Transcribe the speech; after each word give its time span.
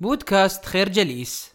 بودكاست 0.00 0.64
خير 0.64 0.88
جليس. 0.88 1.54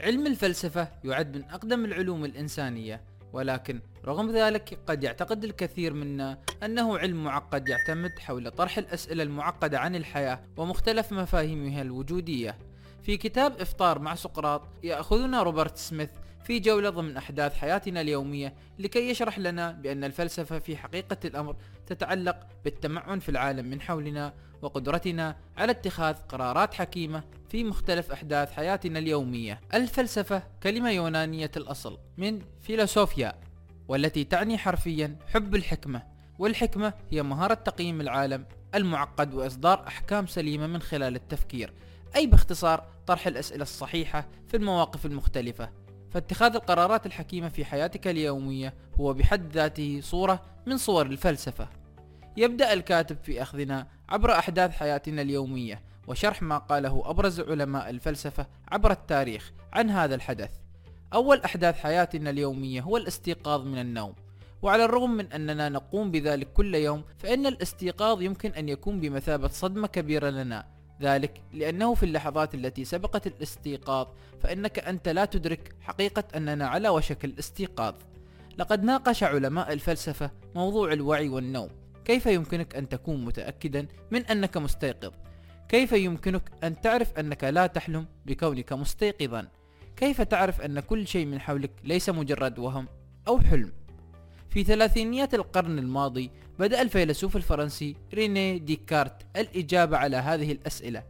علم 0.00 0.26
الفلسفة 0.26 0.88
يعد 1.04 1.36
من 1.36 1.44
أقدم 1.44 1.84
العلوم 1.84 2.24
الإنسانية 2.24 3.04
ولكن 3.32 3.80
رغم 4.04 4.30
ذلك 4.30 4.78
قد 4.86 5.04
يعتقد 5.04 5.44
الكثير 5.44 5.92
منا 5.92 6.38
أنه 6.62 6.98
علم 6.98 7.24
معقد 7.24 7.68
يعتمد 7.68 8.18
حول 8.18 8.50
طرح 8.50 8.78
الأسئلة 8.78 9.22
المعقدة 9.22 9.78
عن 9.78 9.96
الحياة 9.96 10.40
ومختلف 10.56 11.12
مفاهيمها 11.12 11.82
الوجودية. 11.82 12.58
في 13.02 13.16
كتاب 13.16 13.60
إفطار 13.60 13.98
مع 13.98 14.14
سقراط 14.14 14.62
يأخذنا 14.82 15.42
روبرت 15.42 15.76
سميث 15.76 16.10
في 16.48 16.58
جولة 16.58 16.90
ضمن 16.90 17.16
أحداث 17.16 17.56
حياتنا 17.56 18.00
اليومية 18.00 18.54
لكي 18.78 19.10
يشرح 19.10 19.38
لنا 19.38 19.72
بأن 19.72 20.04
الفلسفة 20.04 20.58
في 20.58 20.76
حقيقة 20.76 21.16
الأمر 21.24 21.56
تتعلق 21.86 22.36
بالتمعن 22.64 23.18
في 23.18 23.28
العالم 23.28 23.66
من 23.66 23.80
حولنا 23.80 24.34
وقدرتنا 24.62 25.36
على 25.56 25.72
اتخاذ 25.72 26.14
قرارات 26.14 26.74
حكيمة 26.74 27.22
في 27.48 27.64
مختلف 27.64 28.12
أحداث 28.12 28.52
حياتنا 28.52 28.98
اليومية. 28.98 29.60
الفلسفة 29.74 30.42
كلمة 30.62 30.90
يونانية 30.90 31.50
الأصل 31.56 31.98
من 32.16 32.42
فيلوسوفيا 32.60 33.34
والتي 33.88 34.24
تعني 34.24 34.58
حرفيا 34.58 35.16
حب 35.26 35.54
الحكمة 35.54 36.02
والحكمة 36.38 36.92
هي 37.10 37.22
مهارة 37.22 37.54
تقييم 37.54 38.00
العالم 38.00 38.44
المعقد 38.74 39.34
وإصدار 39.34 39.86
أحكام 39.86 40.26
سليمة 40.26 40.66
من 40.66 40.82
خلال 40.82 41.14
التفكير 41.16 41.72
أي 42.16 42.26
باختصار 42.26 42.84
طرح 43.06 43.26
الأسئلة 43.26 43.62
الصحيحة 43.62 44.28
في 44.48 44.56
المواقف 44.56 45.06
المختلفة 45.06 45.70
فاتخاذ 46.10 46.54
القرارات 46.54 47.06
الحكيمة 47.06 47.48
في 47.48 47.64
حياتك 47.64 48.08
اليومية 48.08 48.74
هو 49.00 49.14
بحد 49.14 49.52
ذاته 49.52 50.00
صورة 50.02 50.42
من 50.66 50.76
صور 50.76 51.06
الفلسفة. 51.06 51.68
يبدأ 52.36 52.72
الكاتب 52.72 53.16
في 53.22 53.42
أخذنا 53.42 53.86
عبر 54.08 54.32
أحداث 54.32 54.70
حياتنا 54.70 55.22
اليومية 55.22 55.82
وشرح 56.06 56.42
ما 56.42 56.58
قاله 56.58 57.02
أبرز 57.10 57.40
علماء 57.40 57.90
الفلسفة 57.90 58.46
عبر 58.68 58.90
التاريخ 58.90 59.52
عن 59.72 59.90
هذا 59.90 60.14
الحدث. 60.14 60.50
أول 61.12 61.40
أحداث 61.40 61.78
حياتنا 61.78 62.30
اليومية 62.30 62.80
هو 62.80 62.96
الاستيقاظ 62.96 63.64
من 63.64 63.78
النوم. 63.78 64.14
وعلى 64.62 64.84
الرغم 64.84 65.10
من 65.10 65.32
أننا 65.32 65.68
نقوم 65.68 66.10
بذلك 66.10 66.52
كل 66.52 66.74
يوم 66.74 67.04
فإن 67.18 67.46
الاستيقاظ 67.46 68.22
يمكن 68.22 68.50
أن 68.50 68.68
يكون 68.68 69.00
بمثابة 69.00 69.48
صدمة 69.48 69.86
كبيرة 69.86 70.30
لنا. 70.30 70.77
ذلك 71.02 71.42
لأنه 71.52 71.94
في 71.94 72.02
اللحظات 72.02 72.54
التي 72.54 72.84
سبقت 72.84 73.26
الاستيقاظ 73.26 74.06
فإنك 74.40 74.78
أنت 74.78 75.08
لا 75.08 75.24
تدرك 75.24 75.74
حقيقة 75.80 76.24
أننا 76.36 76.66
على 76.68 76.88
وشك 76.88 77.24
الاستيقاظ. 77.24 77.94
لقد 78.58 78.84
ناقش 78.84 79.22
علماء 79.22 79.72
الفلسفة 79.72 80.30
موضوع 80.54 80.92
الوعي 80.92 81.28
والنوم. 81.28 81.68
كيف 82.04 82.26
يمكنك 82.26 82.76
أن 82.76 82.88
تكون 82.88 83.24
متأكدا 83.24 83.86
من 84.10 84.26
أنك 84.26 84.56
مستيقظ؟ 84.56 85.12
كيف 85.68 85.92
يمكنك 85.92 86.42
أن 86.64 86.80
تعرف 86.80 87.18
أنك 87.18 87.44
لا 87.44 87.66
تحلم 87.66 88.06
بكونك 88.26 88.72
مستيقظا؟ 88.72 89.48
كيف 89.96 90.22
تعرف 90.22 90.60
أن 90.60 90.80
كل 90.80 91.06
شيء 91.06 91.26
من 91.26 91.40
حولك 91.40 91.70
ليس 91.84 92.08
مجرد 92.08 92.58
وهم 92.58 92.88
أو 93.28 93.40
حلم؟ 93.40 93.72
في 94.50 94.64
ثلاثينيات 94.64 95.34
القرن 95.34 95.78
الماضي 95.78 96.30
بدأ 96.58 96.82
الفيلسوف 96.82 97.36
الفرنسي 97.36 97.96
ريني 98.14 98.58
ديكارت 98.58 99.26
الإجابة 99.36 99.96
على 99.96 100.16
هذه 100.16 100.52
الأسئلة. 100.52 101.02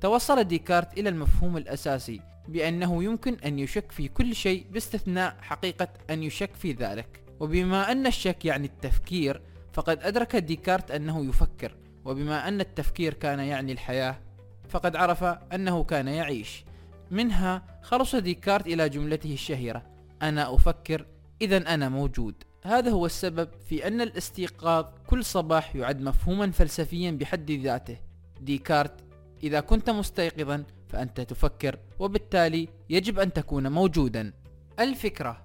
توصل 0.00 0.44
ديكارت 0.44 0.98
إلى 0.98 1.08
المفهوم 1.08 1.56
الأساسي 1.56 2.20
بأنه 2.48 3.04
يمكن 3.04 3.34
أن 3.34 3.58
يشك 3.58 3.92
في 3.92 4.08
كل 4.08 4.34
شيء 4.34 4.66
باستثناء 4.70 5.36
حقيقة 5.40 5.88
أن 6.10 6.22
يشك 6.22 6.54
في 6.54 6.72
ذلك. 6.72 7.22
وبما 7.40 7.92
أن 7.92 8.06
الشك 8.06 8.44
يعني 8.44 8.66
التفكير 8.66 9.42
فقد 9.72 9.98
أدرك 10.02 10.36
ديكارت 10.36 10.90
أنه 10.90 11.24
يفكر. 11.24 11.74
وبما 12.04 12.48
أن 12.48 12.60
التفكير 12.60 13.14
كان 13.14 13.38
يعني 13.38 13.72
الحياة 13.72 14.20
فقد 14.68 14.96
عرف 14.96 15.24
أنه 15.24 15.84
كان 15.84 16.08
يعيش. 16.08 16.64
منها 17.10 17.80
خلص 17.82 18.14
ديكارت 18.14 18.66
إلى 18.66 18.88
جملته 18.88 19.32
الشهيرة 19.32 19.82
أنا 20.22 20.54
أفكر 20.54 21.06
إذا 21.42 21.74
أنا 21.74 21.88
موجود. 21.88 22.34
هذا 22.68 22.90
هو 22.90 23.06
السبب 23.06 23.48
في 23.68 23.86
أن 23.86 24.00
الاستيقاظ 24.00 24.86
كل 25.06 25.24
صباح 25.24 25.76
يعد 25.76 26.00
مفهوما 26.00 26.50
فلسفيا 26.50 27.10
بحد 27.10 27.50
ذاته. 27.50 27.96
ديكارت 28.40 29.04
إذا 29.42 29.60
كنت 29.60 29.90
مستيقظا 29.90 30.64
فأنت 30.88 31.20
تفكر 31.20 31.78
وبالتالي 31.98 32.68
يجب 32.90 33.18
أن 33.18 33.32
تكون 33.32 33.72
موجودا. 33.72 34.32
الفكرة 34.80 35.44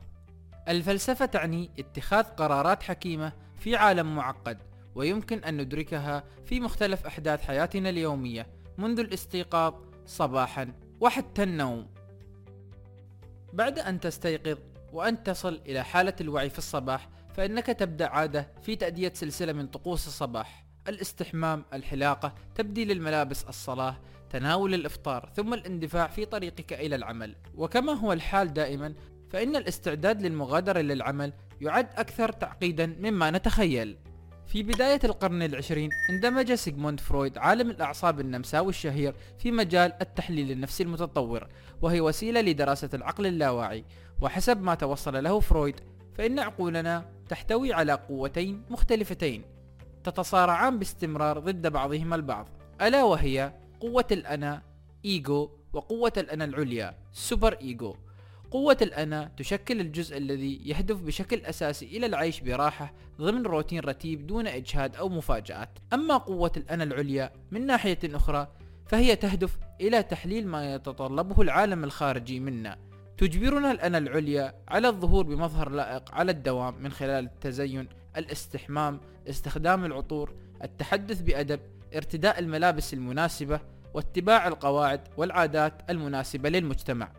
الفلسفة 0.67 1.25
تعني 1.25 1.69
اتخاذ 1.79 2.23
قرارات 2.23 2.83
حكيمة 2.83 3.33
في 3.59 3.75
عالم 3.75 4.15
معقد 4.15 4.57
ويمكن 4.95 5.43
أن 5.43 5.61
ندركها 5.61 6.23
في 6.45 6.59
مختلف 6.59 7.05
أحداث 7.05 7.41
حياتنا 7.41 7.89
اليومية 7.89 8.47
منذ 8.77 8.99
الاستيقاظ 8.99 9.73
صباحا 10.05 10.73
وحتى 10.99 11.43
النوم. 11.43 11.87
بعد 13.53 13.79
أن 13.79 13.99
تستيقظ 13.99 14.57
وأن 14.93 15.23
تصل 15.23 15.61
إلى 15.65 15.83
حالة 15.83 16.13
الوعي 16.21 16.49
في 16.49 16.57
الصباح 16.57 17.09
فإنك 17.33 17.65
تبدأ 17.65 18.07
عادة 18.07 18.47
في 18.61 18.75
تأدية 18.75 19.11
سلسلة 19.15 19.53
من 19.53 19.67
طقوس 19.67 20.07
الصباح 20.07 20.65
الاستحمام 20.87 21.65
الحلاقة 21.73 22.33
تبديل 22.55 22.91
الملابس 22.91 23.43
الصلاة 23.43 23.97
تناول 24.29 24.73
الإفطار 24.73 25.29
ثم 25.35 25.53
الاندفاع 25.53 26.07
في 26.07 26.25
طريقك 26.25 26.73
إلى 26.73 26.95
العمل. 26.95 27.35
وكما 27.55 27.93
هو 27.93 28.13
الحال 28.13 28.53
دائما 28.53 28.93
فإن 29.29 29.55
الاستعداد 29.55 30.21
للمغادرة 30.21 30.79
للعمل 30.79 31.33
يعد 31.61 31.87
أكثر 31.95 32.31
تعقيدا 32.31 32.85
مما 32.85 33.31
نتخيل. 33.31 33.97
في 34.47 34.63
بداية 34.63 34.99
القرن 35.03 35.41
العشرين 35.41 35.89
اندمج 36.09 36.53
سيغموند 36.53 36.99
فرويد 36.99 37.37
عالم 37.37 37.69
الأعصاب 37.69 38.19
النمساوي 38.19 38.69
الشهير 38.69 39.15
في 39.37 39.51
مجال 39.51 39.93
التحليل 40.01 40.51
النفسي 40.51 40.83
المتطور 40.83 41.47
وهي 41.81 42.01
وسيلة 42.01 42.41
لدراسة 42.41 42.89
العقل 42.93 43.27
اللاواعي. 43.27 43.85
وحسب 44.21 44.61
ما 44.61 44.75
توصل 44.75 45.23
له 45.23 45.39
فرويد 45.39 45.75
فإن 46.13 46.39
عقولنا 46.39 47.05
تحتوي 47.29 47.73
على 47.73 47.93
قوتين 47.93 48.63
مختلفتين 48.69 49.43
تتصارعان 50.03 50.79
باستمرار 50.79 51.39
ضد 51.39 51.67
بعضهما 51.67 52.15
البعض 52.15 52.49
ألا 52.81 53.03
وهي 53.03 53.53
قوة 53.79 54.07
الأنا 54.11 54.61
إيجو 55.05 55.49
وقوة 55.73 56.13
الأنا 56.17 56.45
العليا 56.45 56.97
سوبر 57.11 57.57
إيجو. 57.61 57.95
قوة 58.53 58.77
الأنا 58.81 59.31
تشكل 59.37 59.79
الجزء 59.79 60.17
الذي 60.17 60.61
يهدف 60.63 61.01
بشكل 61.01 61.41
أساسي 61.45 61.85
إلى 61.85 62.05
العيش 62.05 62.39
براحة 62.39 62.93
ضمن 63.21 63.45
روتين 63.45 63.79
رتيب 63.79 64.27
دون 64.27 64.47
إجهاد 64.47 64.95
أو 64.95 65.09
مفاجآت. 65.09 65.69
أما 65.93 66.17
قوة 66.17 66.51
الأنا 66.57 66.83
العليا 66.83 67.31
من 67.51 67.65
ناحية 67.65 67.99
أخرى 68.03 68.47
فهي 68.85 69.15
تهدف 69.15 69.57
إلى 69.81 70.03
تحليل 70.03 70.47
ما 70.47 70.73
يتطلبه 70.73 71.41
العالم 71.41 71.83
الخارجي 71.83 72.39
منا. 72.39 72.77
تجبرنا 73.17 73.71
الأنا 73.71 73.97
العليا 73.97 74.55
على 74.67 74.87
الظهور 74.87 75.23
بمظهر 75.25 75.69
لائق 75.69 76.15
على 76.15 76.31
الدوام 76.31 76.83
من 76.83 76.91
خلال 76.91 77.25
التزين 77.25 77.87
الاستحمام 78.17 78.99
استخدام 79.29 79.85
العطور 79.85 80.33
التحدث 80.63 81.21
بأدب 81.21 81.59
ارتداء 81.95 82.39
الملابس 82.39 82.93
المناسبة 82.93 83.59
واتباع 83.93 84.47
القواعد 84.47 85.01
والعادات 85.17 85.73
المناسبة 85.89 86.49
للمجتمع. 86.49 87.11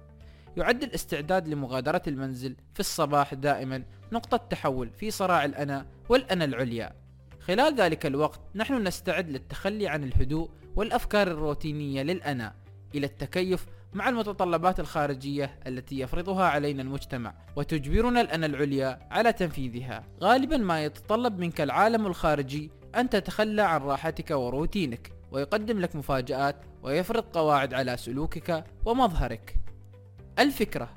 يعد 0.56 0.82
الاستعداد 0.82 1.48
لمغادرة 1.48 2.02
المنزل 2.06 2.56
في 2.74 2.80
الصباح 2.80 3.34
دائما. 3.34 3.84
نقطة 4.12 4.36
تحول 4.36 4.90
في 4.90 5.10
صراع 5.10 5.44
الأنا 5.44 5.86
والأنا 6.08 6.44
العليا. 6.44 6.92
خلال 7.40 7.74
ذلك 7.74 8.06
الوقت 8.06 8.40
نحن 8.54 8.86
نستعد 8.86 9.30
للتخلي 9.30 9.88
عن 9.88 10.04
الهدوء 10.04 10.50
والأفكار 10.76 11.28
الروتينية 11.28 12.02
للأنا 12.02 12.54
إلى 12.94 13.06
التكيف 13.06 13.66
مع 13.92 14.08
المتطلبات 14.08 14.80
الخارجية 14.80 15.58
التي 15.66 16.00
يفرضها 16.00 16.44
علينا 16.44 16.82
المجتمع 16.82 17.34
وتجبرنا 17.56 18.20
الأنا 18.20 18.46
العليا 18.46 19.08
على 19.10 19.32
تنفيذها. 19.32 20.04
غالبا 20.20 20.56
ما 20.56 20.84
يتطلب 20.84 21.38
منك 21.38 21.60
العالم 21.60 22.06
الخارجي 22.06 22.70
أن 22.96 23.10
تتخلى 23.10 23.62
عن 23.62 23.80
راحتك 23.80 24.30
وروتينك 24.30 25.12
ويقدم 25.30 25.80
لك 25.80 25.96
مفاجآت 25.96 26.56
ويفرض 26.82 27.22
قواعد 27.22 27.74
على 27.74 27.96
سلوكك 27.96 28.64
ومظهرك. 28.84 29.63
الفكرة. 30.38 30.94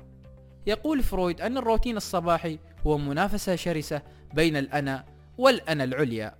يقول 0.66 1.02
فرويد 1.02 1.40
أن 1.40 1.58
الروتين 1.58 1.96
الصباحي 1.96 2.58
هو 2.86 2.98
منافسة 2.98 3.56
شرسة 3.56 4.02
بين 4.34 4.56
الأنا 4.56 5.04
والأنا 5.38 5.84
العليا. 5.84 6.34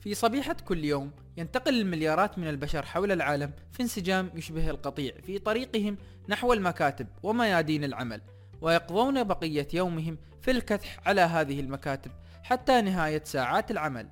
في 0.00 0.14
صبيحة 0.14 0.56
كل 0.64 0.84
يوم 0.84 1.10
ينتقل 1.36 1.80
المليارات 1.80 2.38
من 2.38 2.48
البشر 2.48 2.86
حول 2.86 3.12
العالم 3.12 3.52
في 3.72 3.82
انسجام 3.82 4.30
يشبه 4.34 4.70
القطيع 4.70 5.14
في 5.22 5.38
طريقهم 5.38 5.96
نحو 6.28 6.52
المكاتب 6.52 7.06
وميادين 7.22 7.84
العمل 7.84 8.20
ويقضون 8.60 9.24
بقية 9.24 9.68
يومهم 9.74 10.18
في 10.40 10.50
الكدح 10.50 11.00
على 11.06 11.20
هذه 11.20 11.60
المكاتب 11.60 12.10
حتى 12.42 12.80
نهاية 12.80 13.22
ساعات 13.24 13.70
العمل. 13.70 14.08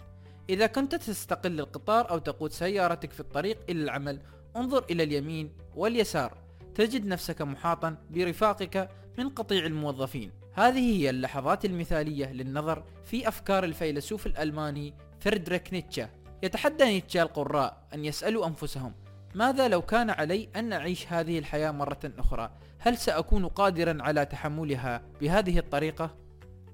إذا 0.51 0.67
كنت 0.67 0.95
تستقل 0.95 1.61
القطار 1.61 2.11
أو 2.11 2.19
تقود 2.19 2.53
سيارتك 2.53 3.13
في 3.13 3.21
الطريق 3.21 3.59
إلى 3.69 3.83
العمل 3.83 4.21
انظر 4.59 4.85
إلى 4.91 5.03
اليمين 5.03 5.53
واليسار. 5.77 6.39
تجد 6.75 7.07
نفسك 7.07 7.43
محاطا 7.43 7.97
برفاقك 8.11 8.91
من 9.19 9.29
قطيع 9.29 9.67
الموظفين. 9.67 10.31
هذه 10.53 10.97
هي 10.97 11.11
اللحظات 11.11 11.65
المثالية 11.65 12.33
للنظر 12.33 12.85
في 13.05 13.29
أفكار 13.29 13.65
الفيلسوف 13.65 14.27
الألماني 14.27 14.95
فريدريك 15.21 15.73
نيتشه. 15.73 16.09
يتحدى 16.43 16.85
نيتشه 16.85 17.23
القراء 17.23 17.87
أن 17.95 18.05
يسألوا 18.05 18.47
أنفسهم 18.47 18.95
ماذا 19.35 19.69
لو 19.69 19.83
كان 19.83 20.11
علي 20.11 20.49
أن 20.57 20.73
أعيش 20.73 21.13
هذه 21.13 21.39
الحياة 21.39 21.71
مرة 21.71 22.13
أخرى؟ 22.19 22.51
هل 22.79 22.97
سأكون 22.97 23.47
قادرا 23.47 23.99
على 24.01 24.25
تحملها 24.25 25.03
بهذه 25.21 25.59
الطريقة؟ 25.59 26.17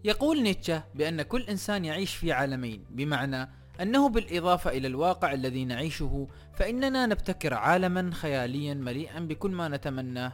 يقول 0.05 0.43
نيتشه 0.43 0.85
بأن 0.95 1.23
كل 1.23 1.43
إنسان 1.43 1.85
يعيش 1.85 2.17
في 2.17 2.33
عالمين 2.33 2.85
بمعنى 2.91 3.51
أنه 3.81 4.09
بالإضافة 4.09 4.71
إلى 4.71 4.89
الواقع 4.89 5.33
الذي 5.33 5.65
نعيشه 5.65 6.29
فإننا 6.53 7.07
نبتكر 7.07 7.55
عالما 7.55 8.11
خياليا 8.15 8.75
مليئا 8.75 9.21
بكل 9.21 9.51
ما 9.51 9.69
نتمناه 9.69 10.33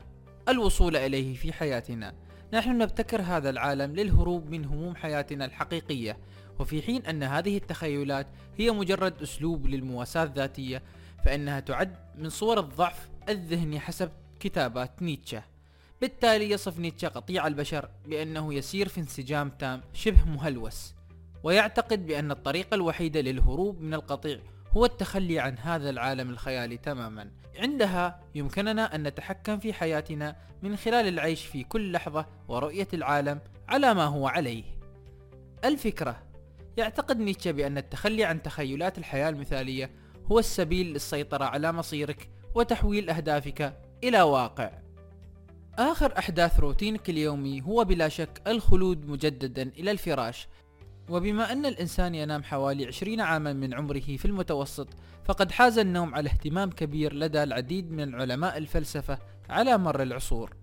الوصول 0.49 0.97
إليه 0.97 1.37
في 1.37 1.53
حياتنا. 1.53 2.15
نحن 2.53 2.79
نبتكر 2.79 3.23
هذا 3.23 3.51
العالم 3.51 3.97
للهروب 3.97 4.51
من 4.51 4.65
هموم 4.65 4.97
حياتنا 4.97 5.45
الحقيقية 5.45 6.19
وفي 6.59 6.83
حين 6.83 7.07
أن 7.07 7.23
هذه 7.23 7.57
التخيلات 7.57 8.27
هي 8.59 8.71
مجرد 8.71 9.23
أسلوب 9.23 9.67
للمواساة 9.67 10.23
الذاتية 10.23 10.83
فإنها 11.25 11.61
تعد 11.61 11.97
من 12.19 12.29
صور 12.29 12.61
الضعف 12.61 13.09
الذهني 13.29 13.81
حسب 13.81 14.11
كتابات 14.41 15.03
نيتشه. 15.03 15.43
بالتالي 16.01 16.51
يصف 16.51 16.79
نيتشه 16.79 17.09
قطيع 17.09 17.47
البشر 17.47 17.89
بأنه 18.07 18.55
يسير 18.55 18.89
في 18.89 19.01
انسجام 19.01 19.51
تام 19.51 19.81
شبه 19.93 20.25
مهلوس. 20.25 20.95
ويعتقد 21.43 22.07
بأن 22.07 22.31
الطريقة 22.31 22.75
الوحيدة 22.75 23.21
للهروب 23.21 23.81
من 23.81 23.95
القطيع 23.95 24.39
هو 24.77 24.85
التخلي 24.85 25.39
عن 25.39 25.59
هذا 25.59 25.91
العالم 25.91 26.31
الخيالي 26.31 26.77
تماما. 26.77 27.31
عندها 27.59 28.21
يمكننا 28.35 28.95
أن 28.95 29.03
نتحكم 29.03 29.59
في 29.59 29.73
حياتنا 29.73 30.37
من 30.63 30.77
خلال 30.77 31.09
العيش 31.09 31.47
في 31.47 31.65
كل 31.65 31.93
لحظة 31.93 32.27
ورؤية 32.49 32.89
العالم 32.95 33.41
على 33.69 33.95
ما 33.95 34.05
هو 34.05 34.29
عليه. 34.29 34.65
الفكرة 35.65 36.23
يعتقد 36.77 37.19
نيتشه 37.19 37.51
بأن 37.51 37.79
التخلي 37.79 38.25
عن 38.25 38.43
تخيلات 38.43 38.99
الحياة 38.99 39.29
المثالية 39.29 39.91
هو 40.33 40.39
السبيل 40.39 40.87
للسيطرة 40.93 41.45
على 41.45 41.73
مصيرك 41.73 42.31
وتحويل 42.55 43.11
أهدافك 43.11 43.81
إلى 44.05 44.23
واقع. 44.23 44.71
آخر 45.79 46.19
أحداث 46.19 46.61
روتينك 46.61 47.11
اليومي 47.11 47.63
هو 47.63 47.85
بلا 47.85 48.09
شك 48.09 48.43
الخلود 48.47 49.07
مجددا 49.07 49.63
إلى 49.63 49.91
الفراش 49.91 50.49
وبما 51.11 51.53
أن 51.53 51.67
الإنسان 51.67 52.15
ينام 52.15 52.43
حوالي 52.43 52.87
20 52.87 53.21
عاما 53.21 53.53
من 53.53 53.75
عمره 53.75 54.17
في 54.17 54.25
المتوسط 54.25 54.89
فقد 55.25 55.51
حاز 55.53 55.79
النوم 55.79 56.15
على 56.15 56.31
اهتمام 56.31 56.71
كبير 56.71 57.15
لدى 57.15 57.43
العديد 57.43 57.93
من 57.93 58.15
علماء 58.15 58.59
الفلسفة 58.59 59.19
على 59.49 59.79
مر 59.79 60.03
العصور. 60.03 60.57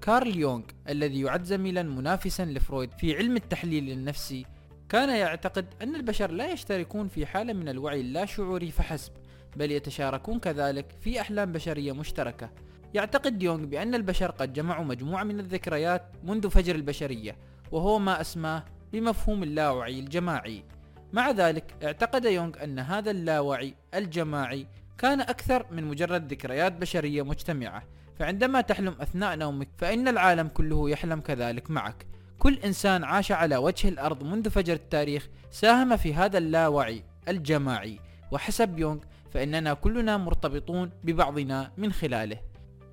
كارل 0.00 0.36
يونغ 0.36 0.62
الذي 0.88 1.20
يعد 1.20 1.44
زميلا 1.44 1.82
منافسا 1.82 2.44
لفرويد 2.44 2.90
في 2.92 3.16
علم 3.16 3.36
التحليل 3.36 3.90
النفسي 3.90 4.46
كان 4.88 5.08
يعتقد 5.08 5.66
أن 5.82 5.94
البشر 5.94 6.30
لا 6.30 6.52
يشتركون 6.52 7.08
في 7.08 7.26
حالة 7.26 7.52
من 7.52 7.68
الوعي 7.68 8.00
اللاشعوري 8.00 8.70
فحسب 8.70 9.12
بل 9.56 9.70
يتشاركون 9.70 10.38
كذلك 10.38 10.86
في 11.00 11.20
أحلام 11.20 11.52
بشرية 11.52 11.92
مشتركة. 11.92 12.50
يعتقد 12.94 13.42
يونغ 13.42 13.64
بأن 13.64 13.94
البشر 13.94 14.30
قد 14.30 14.52
جمعوا 14.52 14.84
مجموعة 14.84 15.24
من 15.24 15.40
الذكريات 15.40 16.02
منذ 16.24 16.50
فجر 16.50 16.74
البشرية 16.74 17.36
وهو 17.72 17.98
ما 17.98 18.20
أسماه 18.20 18.64
بمفهوم 18.92 19.42
اللاوعي 19.42 20.00
الجماعي. 20.00 20.64
مع 21.12 21.30
ذلك 21.30 21.74
اعتقد 21.82 22.24
يونغ 22.24 22.64
أن 22.64 22.78
هذا 22.78 23.10
اللاوعي 23.10 23.74
الجماعي 23.94 24.66
كان 24.98 25.20
أكثر 25.20 25.66
من 25.70 25.84
مجرد 25.84 26.32
ذكريات 26.32 26.72
بشرية 26.72 27.22
مجتمعة. 27.22 27.82
فعندما 28.18 28.60
تحلم 28.60 28.94
أثناء 29.00 29.36
نومك 29.36 29.68
فإن 29.78 30.08
العالم 30.08 30.48
كله 30.48 30.90
يحلم 30.90 31.20
كذلك 31.20 31.70
معك. 31.70 32.06
كل 32.38 32.54
إنسان 32.54 33.04
عاش 33.04 33.32
على 33.32 33.56
وجه 33.56 33.88
الأرض 33.88 34.24
منذ 34.24 34.50
فجر 34.50 34.72
التاريخ 34.72 35.28
ساهم 35.50 35.96
في 35.96 36.14
هذا 36.14 36.38
اللاوعي 36.38 37.04
الجماعي. 37.28 38.00
وحسب 38.30 38.78
يونغ 38.78 38.98
فإننا 39.30 39.74
كلنا 39.74 40.16
مرتبطون 40.16 40.90
ببعضنا 41.04 41.72
من 41.76 41.92
خلاله. 41.92 42.49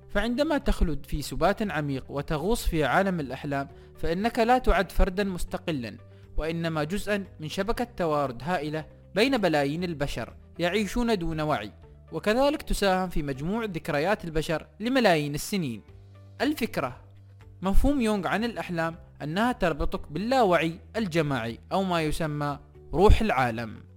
فعندما 0.08 0.58
تخلد 0.58 1.06
في 1.06 1.22
سبات 1.22 1.70
عميق 1.70 2.10
وتغوص 2.10 2.66
في 2.66 2.84
عالم 2.84 3.20
الأحلام 3.20 3.68
فإنك 3.96 4.38
لا 4.38 4.58
تعد 4.58 4.92
فردا 4.92 5.24
مستقلا 5.24 5.96
وإنما 6.36 6.84
جزءا 6.84 7.24
من 7.40 7.48
شبكة 7.48 7.86
توارد 7.96 8.42
هائلة 8.42 8.84
بين 9.14 9.38
بلايين 9.38 9.84
البشر 9.84 10.34
يعيشون 10.58 11.18
دون 11.18 11.40
وعي. 11.40 11.72
وكذلك 12.12 12.62
تساهم 12.62 13.08
في 13.08 13.22
مجموع 13.22 13.64
ذكريات 13.64 14.24
البشر 14.24 14.66
لملايين 14.80 15.34
السنين. 15.34 15.82
الفكرة 16.40 17.00
مفهوم 17.62 18.00
يونغ 18.00 18.26
عن 18.26 18.44
الأحلام 18.44 18.96
أنها 19.22 19.52
تربطك 19.52 20.12
باللاوعي 20.12 20.80
الجماعي 20.96 21.58
أو 21.72 21.82
ما 21.82 22.02
يسمى 22.02 22.58
روح 22.94 23.20
العالم. 23.20 23.87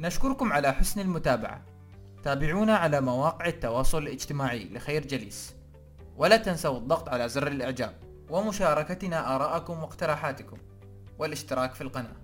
نشكركم 0.00 0.52
على 0.52 0.72
حسن 0.72 1.00
المتابعة. 1.00 1.64
تابعونا 2.22 2.76
على 2.76 3.00
مواقع 3.00 3.46
التواصل 3.46 4.02
الاجتماعي 4.02 4.64
لخير 4.64 5.06
جليس. 5.06 5.56
ولا 6.16 6.36
تنسوا 6.36 6.78
الضغط 6.78 7.08
على 7.08 7.28
زر 7.28 7.46
الإعجاب 7.46 7.94
ومشاركتنا 8.30 9.36
آراءكم 9.36 9.82
واقتراحاتكم. 9.82 10.58
والاشتراك 11.18 11.74
في 11.74 11.80
القناة. 11.80 12.16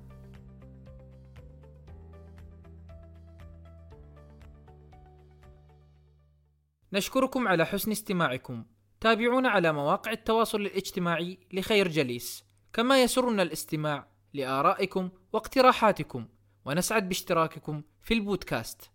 نشكركم 6.93 7.49
على 7.49 7.67
حسن 7.67 7.91
استماعكم. 7.91 8.65
تابعونا 9.01 9.49
على 9.49 9.73
مواقع 9.73 10.11
التواصل 10.11 10.61
الاجتماعي 10.61 11.39
لخير 11.53 11.89
جليس. 11.89 12.45
كما 12.73 13.03
يسرنا 13.03 13.43
الاستماع 13.43 14.07
لآرائكم 14.35 15.11
واقتراحاتكم. 15.33 16.29
ونسعد 16.65 17.09
باشتراككم 17.09 17.83
في 18.03 18.15
البودكاست. 18.15 18.91